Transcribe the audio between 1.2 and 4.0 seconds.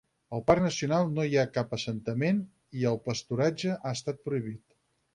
hi ha cap assentament i el pasturatge ha